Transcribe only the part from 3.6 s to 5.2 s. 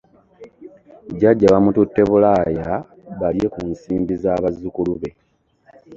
nsimbi za bazzukulu be.